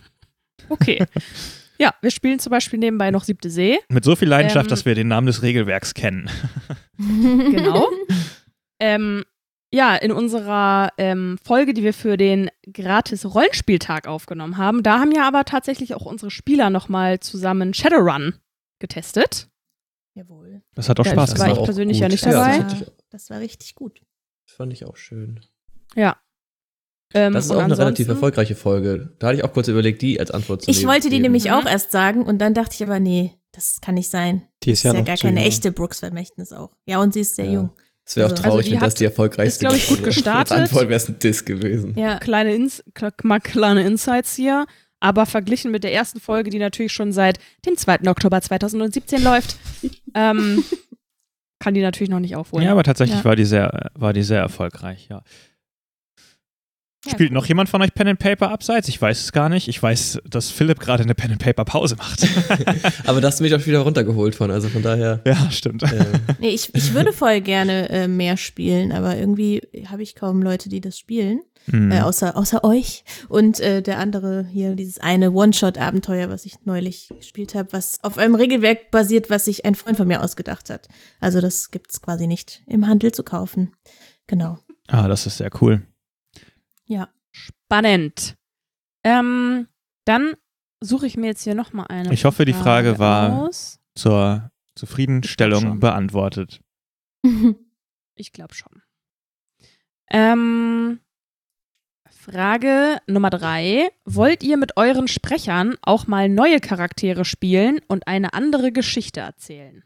[0.69, 1.05] Okay.
[1.79, 3.79] ja, wir spielen zum Beispiel nebenbei noch siebte See.
[3.89, 6.29] Mit so viel Leidenschaft, Ähm, dass wir den Namen des Regelwerks kennen.
[6.99, 7.89] Genau.
[8.81, 9.23] ähm,
[9.73, 15.29] ja, in unserer ähm, Folge, die wir für den Gratis-Rollenspieltag aufgenommen haben, da haben ja
[15.29, 18.35] aber tatsächlich auch unsere Spieler nochmal zusammen Shadowrun
[18.81, 19.49] getestet.
[20.19, 20.63] Jawohl.
[20.75, 21.65] Das hat auch Ja, Spaß das war ich gemacht.
[21.67, 22.59] persönlich ja nicht Ja, dabei.
[22.59, 24.01] das, ich- Das war richtig gut.
[24.47, 25.41] das fand ich auch schön.
[27.15, 29.15] Ähm, Das ist auch eine relativ erfolgreiche Folge.
[29.19, 31.45] Da hatte ich auch kurz überlegt, die als Antwort zu Ich nehmen- wollte die nämlich
[31.47, 31.53] Mhm.
[31.53, 34.43] auch erst sagen und dann dachte ich aber, nee, das kann nicht sein.
[34.65, 35.47] Die ist ja, ist ja gar keine jung.
[35.49, 36.77] echte Brooks-Vermächtnis auch.
[36.85, 37.53] Ja, und sie ist sehr Ja.
[37.53, 37.71] jung.
[38.05, 40.05] Es wäre auch Also- traurig, Also die wenn das die erfolgreichste ist, glaub ich, gut
[40.05, 40.53] gestartet.
[40.53, 41.95] Als Antwort wäre es ein Diss gewesen.
[41.99, 42.19] Ja.
[42.19, 44.67] kleine, Ins kleine Insights hier.
[45.01, 48.09] Aber verglichen mit der ersten Folge, die natürlich schon seit dem 2.
[48.09, 49.57] Oktober 2017 läuft,
[50.15, 50.65] ähm,
[51.61, 52.65] kann die natürlich noch nicht aufholen.
[52.65, 53.25] Ja, aber tatsächlich Ja.
[53.25, 55.23] war, die sehr, war die sehr erfolgreich, ja.
[57.07, 58.89] Ja, Spielt noch jemand von euch Pen and Paper abseits?
[58.89, 59.69] Ich weiß es gar nicht.
[59.69, 62.27] Ich weiß, dass Philipp gerade eine Pen and Paper Pause macht.
[63.07, 65.21] Aber da hast du mich auch wieder runtergeholt von, also von daher.
[65.25, 65.85] ja, stimmt.
[65.85, 66.05] Äh,
[66.41, 70.69] Nee, ich, ich würde voll gerne äh, mehr spielen, aber irgendwie habe ich kaum Leute,
[70.69, 71.41] die das spielen.
[71.71, 71.91] Hm.
[71.93, 73.05] Äh, außer, außer euch.
[73.29, 78.19] Und äh, der andere hier, dieses eine One-Shot-Abenteuer, was ich neulich gespielt habe, was auf
[78.19, 80.89] einem Regelwerk basiert, was sich ein Freund von mir ausgedacht hat.
[81.21, 83.75] Also das gibt's quasi nicht im Handel zu kaufen.
[84.27, 84.59] Genau.
[84.89, 85.87] ah, das ist sehr cool.
[86.87, 87.09] Ja.
[87.31, 88.37] Spannend.
[89.05, 89.69] Ähm,
[90.05, 90.33] dann
[90.81, 92.13] suche ich mir jetzt hier nochmal eine.
[92.13, 93.79] Ich hoffe, die Frage war- Aus.
[93.95, 95.81] Zur Zufriedenstellung schon.
[95.81, 96.61] beantwortet.
[98.21, 98.83] Ich glaube schon.
[100.11, 100.99] Ähm,
[102.31, 103.89] Frage Nummer drei.
[104.05, 109.83] Wollt ihr mit euren Sprechern auch mal neue Charaktere spielen und eine andere Geschichte erzählen?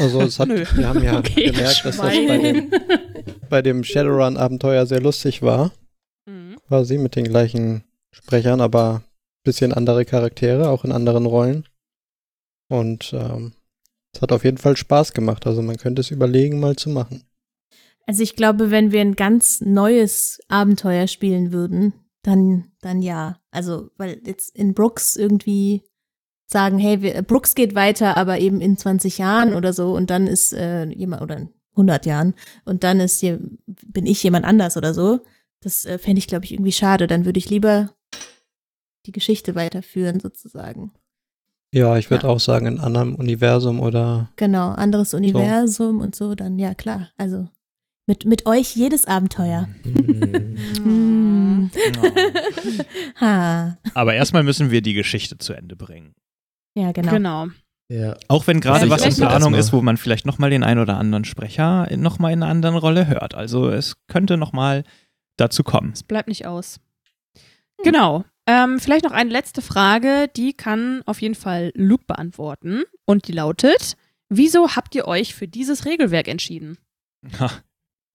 [0.00, 0.64] Also es hat, Nö.
[0.74, 2.70] wir haben ja Okay, gemerkt, dass das bei dem,
[3.50, 5.72] bei dem Shadowrun-Abenteuer sehr lustig war.
[6.24, 6.56] Mhm.
[6.66, 9.02] Quasi mit den gleichen Sprechern, aber
[9.42, 11.68] bisschen andere Charaktere, auch in anderen Rollen.
[12.70, 13.52] Und ähm,
[14.14, 15.46] es hat auf jeden Fall Spaß gemacht.
[15.46, 17.24] Also man könnte es überlegen, mal zu machen.
[18.06, 23.38] Also ich glaube, wenn wir ein ganz neues Abenteuer spielen würden, dann, dann ja.
[23.50, 25.82] Also, weil jetzt in Brooks irgendwie
[26.46, 30.26] sagen, hey, wir, Brooks geht weiter, aber eben in 20 Jahren oder so und dann
[30.26, 34.76] ist äh, jemand, oder in 100 Jahren und dann ist hier, bin ich jemand anders
[34.76, 35.20] oder so.
[35.60, 37.06] Das äh, fände ich, glaube ich, irgendwie schade.
[37.06, 37.90] Dann würde ich lieber
[39.06, 40.92] die Geschichte weiterführen, sozusagen.
[41.72, 46.58] Ja, ich würde auch sagen, in anderem Universum oder Genau, anderes Universum und so, dann
[46.58, 47.10] ja, klar.
[47.16, 47.48] Also
[48.06, 49.68] mit, mit euch jedes Abenteuer.
[49.84, 51.70] mm, Mm.
[51.74, 53.20] Ja.
[53.20, 53.78] ha.
[53.94, 56.14] Aber erstmal müssen wir die Geschichte zu Ende bringen.
[56.76, 57.12] Ja, genau.
[57.12, 57.46] Genau.
[57.88, 58.16] ja.
[58.28, 60.96] Auch wenn gerade Ja, was in Planung ist, wo man vielleicht nochmal den einen oder
[60.98, 63.34] anderen Sprecher nochmal in einer anderen Rolle hört.
[63.34, 64.84] Also es könnte nochmal
[65.36, 65.92] dazu kommen.
[65.92, 66.80] Es bleibt nicht aus.
[67.82, 68.24] Genau.
[68.46, 72.82] Ähm, vielleicht noch eine letzte Frage, die kann auf jeden Fall Luke beantworten.
[73.06, 73.96] Und die lautet:
[74.28, 76.76] Wieso habt ihr euch für dieses Regelwerk entschieden?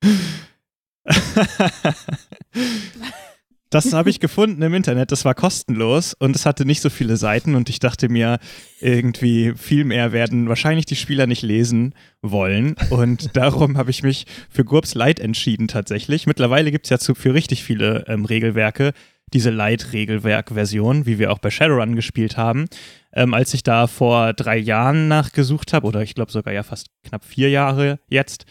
[3.71, 7.17] Das habe ich gefunden im Internet, das war kostenlos und es hatte nicht so viele
[7.17, 8.39] Seiten und ich dachte mir,
[8.79, 14.25] irgendwie viel mehr werden wahrscheinlich die Spieler nicht lesen wollen und darum habe ich mich
[14.49, 16.25] für GURPS Lite entschieden tatsächlich.
[16.25, 18.93] Mittlerweile gibt es ja zu, für richtig viele ähm, Regelwerke
[19.33, 22.65] diese Lite-Regelwerk-Version, wie wir auch bei Shadowrun gespielt haben.
[23.13, 26.87] Ähm, als ich da vor drei Jahren nachgesucht habe, oder ich glaube sogar ja fast
[27.03, 28.45] knapp vier Jahre jetzt,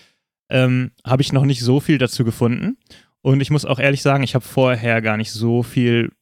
[0.50, 2.78] ähm, habe ich noch nicht so viel dazu gefunden.
[3.20, 6.12] Und ich muss auch ehrlich sagen, ich habe vorher gar nicht so viel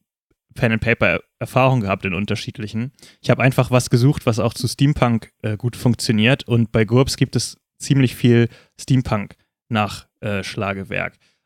[0.55, 2.91] Pen and Paper Erfahrung gehabt in unterschiedlichen.
[3.21, 6.47] Ich habe einfach was gesucht, was auch zu Steampunk äh, gut funktioniert.
[6.47, 9.35] Und bei GURPS gibt es ziemlich viel Steampunk
[9.69, 10.41] nach äh.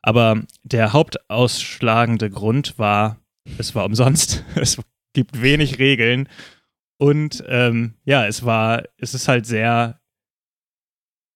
[0.01, 3.19] Aber der hauptausschlagende Grund war,
[3.57, 4.43] es war umsonst.
[4.55, 4.79] Es
[5.13, 6.29] gibt wenig Regeln.
[6.97, 9.99] Und ähm, ja, es war, es ist halt sehr,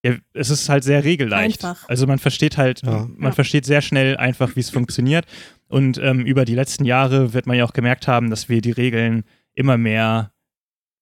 [0.05, 1.63] ja, es ist halt sehr regelleicht.
[1.65, 1.89] Einfach.
[1.89, 3.07] Also man versteht halt, Ja.
[3.17, 5.25] man versteht sehr schnell einfach, wie es funktioniert.
[5.67, 8.71] Und ähm, über die letzten Jahre wird man ja auch gemerkt haben, dass wir die
[8.71, 9.23] Regeln
[9.55, 10.31] immer mehr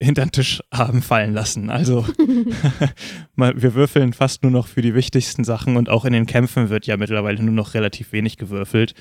[0.01, 1.69] hinter den Tisch haben fallen lassen.
[1.69, 2.05] Also
[3.35, 6.87] wir würfeln fast nur noch für die wichtigsten Sachen und auch in den Kämpfen wird
[6.87, 8.93] ja mittlerweile nur noch relativ wenig gewürfelt.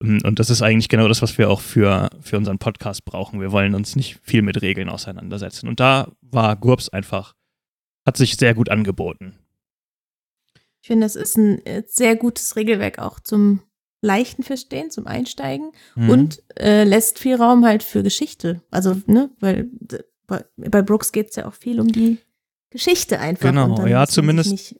[0.00, 3.40] Mm, Und das ist eigentlich genau das, was wir auch für, für unseren Podcast brauchen.
[3.40, 5.68] Wir wollen uns nicht viel mit Regeln auseinandersetzen.
[5.68, 7.34] Und da war GURPS einfach,
[8.06, 9.34] hat sich sehr gut angeboten.
[10.84, 13.62] Ich finde, es ist ein äh, sehr gutes Regelwerk auch zum
[14.02, 16.10] leichten Verstehen, zum Einsteigen Mhm.
[16.10, 18.60] und äh, lässt viel Raum halt für Geschichte.
[18.70, 19.70] Also, ne, weil
[20.26, 22.18] bei, Brooks geht es ja auch viel um die
[22.68, 23.48] Geschichte einfach.
[23.48, 24.76] Genau, ja, zumindest-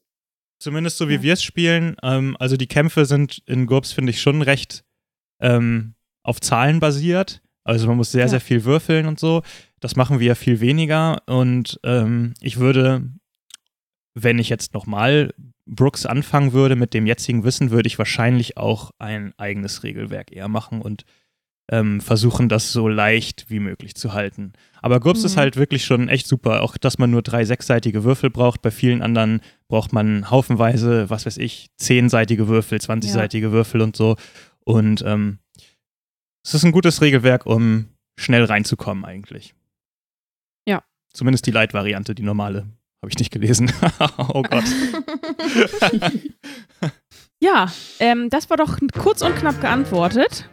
[0.58, 1.22] Zumindest so wie Ja.
[1.22, 1.96] wir es spielen.
[2.02, 4.84] Ähm, also die Kämpfe sind in GURPS, finde ich, schon recht
[5.40, 7.40] ähm, auf Zahlen basiert.
[7.64, 8.28] Also man muss sehr, Ja.
[8.28, 9.42] sehr viel würfeln und so.
[9.80, 11.22] Das machen wir ja viel weniger.
[11.26, 13.10] Und ähm, ich würde,
[14.14, 15.34] wenn ich jetzt nochmal
[15.66, 20.48] Brooks anfangen würde mit dem jetzigen Wissen, würde ich wahrscheinlich auch ein eigenes Regelwerk eher
[20.48, 21.04] machen und
[21.70, 24.52] ähm, versuchen, das so leicht wie möglich zu halten.
[24.82, 25.26] Aber GURPS Mhm.
[25.26, 28.60] ist halt wirklich schon echt super, auch dass man nur drei sechsseitige Würfel braucht.
[28.60, 34.16] Bei vielen anderen braucht man haufenweise, was weiß ich, zehnseitige Würfel, zwanzigseitige Würfel und so.
[34.60, 35.38] Und ähm,
[36.44, 37.86] es ist ein gutes Regelwerk, um
[38.18, 39.54] schnell reinzukommen eigentlich.
[40.68, 40.84] Ja.
[41.14, 42.66] Zumindest die Light-Variante, die normale,
[43.04, 43.70] habe ich nicht gelesen.
[44.28, 44.64] oh Gott.
[47.40, 47.66] Ja,
[47.98, 50.48] ähm, das war doch kurz und knapp geantwortet.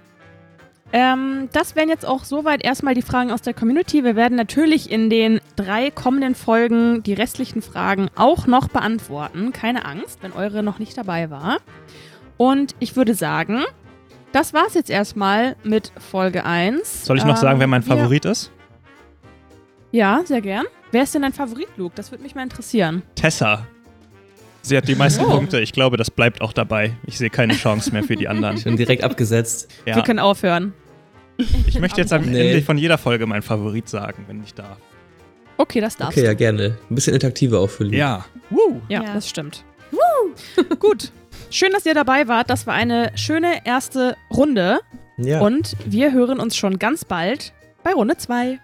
[0.91, 4.03] Ähm, das wären jetzt auch soweit erstmal die Fragen aus der Community.
[4.03, 9.53] Wir werden natürlich in den drei kommenden Folgen die restlichen Fragen auch noch beantworten.
[9.53, 11.59] Keine Angst, wenn eure noch nicht dabei war.
[12.35, 13.61] Und ich würde sagen,
[14.33, 17.05] das war's jetzt erstmal mit Folge 1.
[17.05, 18.51] Soll ich noch sagen, wer mein Ähm, Favorit ist?
[19.91, 20.65] Ja, sehr gern.
[20.91, 21.93] Wer ist denn dein Favorit, Luke?
[21.95, 23.01] Das würde mich mal interessieren.
[23.15, 23.65] Tessa.
[24.61, 25.29] Sie hat die meisten Oh.
[25.29, 25.59] Punkte.
[25.59, 26.93] Ich glaube, das bleibt auch dabei.
[27.07, 28.57] Ich sehe keine Chance mehr für die anderen.
[28.57, 29.69] Schon direkt abgesetzt.
[29.85, 30.01] Wir Ja.
[30.01, 30.73] können aufhören.
[31.65, 32.51] Ich möchte jetzt am Nee.
[32.51, 34.77] Ende von jeder Folge meinen Favorit sagen, wenn ich darf.
[35.57, 36.77] Okay, das darfst Okay, ja, gerne.
[36.89, 37.95] Ein bisschen interaktiver auch für Luke.
[37.97, 38.25] Ja.
[38.51, 38.79] Woo.
[38.89, 39.13] Ja, Ja.
[39.13, 39.63] das stimmt.
[40.79, 41.11] Gut.
[41.49, 42.49] Schön, dass ihr dabei wart.
[42.49, 44.79] Das war eine schöne erste Runde.
[45.17, 45.41] Ja.
[45.41, 47.51] Und wir hören uns schon ganz bald
[47.83, 48.59] bei Runde 2.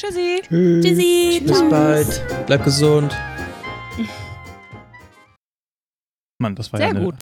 [0.00, 0.40] Tschüssi.
[0.48, 0.82] Tschüss.
[0.82, 1.42] Tschüssi.
[1.46, 2.46] Bis bald.
[2.46, 3.14] Bleib gesund.
[6.38, 7.16] Mann, das war Sehr ja eine gut.